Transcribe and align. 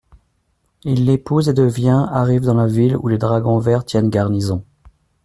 Il 0.83 1.05
l'épouse 1.05 1.47
et 1.47 1.53
devient 1.53 2.07
arrive 2.09 2.41
dans 2.41 2.55
la 2.55 2.65
ville 2.65 2.97
où 2.97 3.07
les 3.07 3.19
dragons 3.19 3.59
verts 3.59 3.85
tiennent 3.85 4.09
garnison. 4.09 4.63